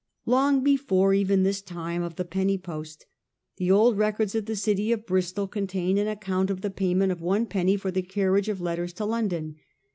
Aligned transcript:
Long 0.25 0.63
before 0.63 1.13
even 1.13 1.43
this 1.43 1.61
time, 1.61 2.01
of 2.01 2.15
the 2.15 2.25
penny 2.25 2.57
post, 2.57 3.05
the 3.57 3.69
old 3.69 3.99
records 3.99 4.33
of 4.33 4.47
the 4.47 4.55
city 4.55 4.91
of 4.91 5.05
Bristol 5.05 5.47
contain 5.47 5.99
an 5.99 6.07
account 6.07 6.49
of 6.49 6.61
the 6.61 6.71
payment 6.71 7.11
of 7.11 7.21
one 7.21 7.45
penny 7.45 7.77
for 7.77 7.91
the 7.91 8.01
carriage 8.01 8.49
of 8.49 8.59
letters 8.59 8.93
to 8.93 9.05
London. 9.05 9.57